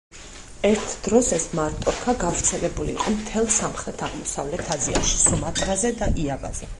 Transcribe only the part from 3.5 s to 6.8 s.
სამხრეთ აღმოსავლეთ აზიაში, სუმატრაზე და იავაზე.